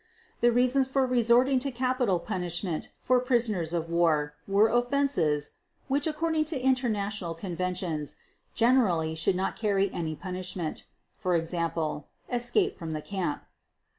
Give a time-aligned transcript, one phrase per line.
[0.39, 5.51] The reasons for resorting to capital punishment for prisoners of war were offenses,
[5.89, 8.15] which according to international conventions,
[8.55, 10.85] generally should not carry any punishment
[11.19, 13.43] (for example, escape from the camp).